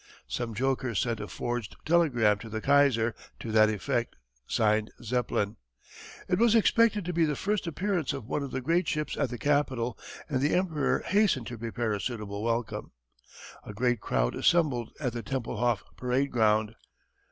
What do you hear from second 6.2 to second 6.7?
It was